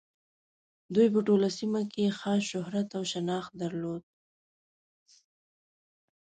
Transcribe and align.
دوی 0.93 1.07
په 1.13 1.19
ټوله 1.27 1.49
سیمه 1.57 1.81
کې 1.91 1.99
یې 2.05 2.11
خاص 2.19 2.41
شهرت 2.51 2.89
او 2.97 3.03
شناخت 3.11 3.51
درلود. 3.61 4.03